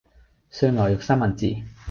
[0.49, 1.61] 碎牛肉三文治